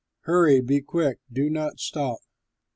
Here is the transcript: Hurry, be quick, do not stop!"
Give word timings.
Hurry, 0.21 0.61
be 0.61 0.81
quick, 0.81 1.19
do 1.31 1.47
not 1.47 1.79
stop!" 1.79 2.17